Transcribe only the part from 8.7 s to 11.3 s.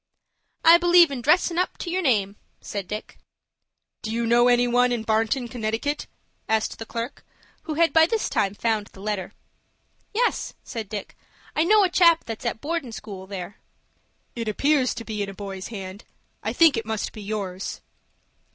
the letter. "Yes," said Dick.